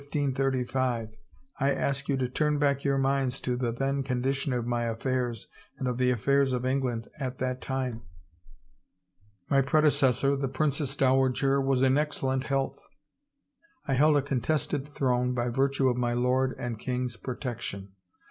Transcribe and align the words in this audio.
I 1.59 1.69
ask 1.71 2.09
you 2.09 2.17
to 2.17 2.27
turn 2.27 2.57
back 2.57 2.83
your 2.83 2.97
minds 2.97 3.39
to 3.41 3.55
the 3.55 3.71
then 3.71 4.01
condition 4.01 4.51
of 4.51 4.65
my 4.65 4.85
affairs 4.85 5.47
and 5.77 5.87
of 5.87 5.99
the 5.99 6.09
af 6.09 6.21
fairs 6.21 6.53
of 6.53 6.65
England 6.65 7.07
at 7.19 7.37
that 7.37 7.61
time. 7.61 8.01
My 9.47 9.61
predecessor, 9.61 10.35
the 10.35 10.47
Princess 10.47 10.95
Dowager, 10.95 11.61
was 11.61 11.83
in 11.83 11.99
excellent 11.99 12.45
health. 12.45 12.79
I 13.87 13.93
held 13.93 14.17
a 14.17 14.23
contested 14.23 14.87
throne 14.87 15.35
by 15.35 15.49
virtue 15.49 15.87
of 15.87 15.97
my 15.97 16.13
lord 16.13 16.55
and 16.57 16.79
king's 16.79 17.15
pro 17.15 17.35
tection. 17.35 17.89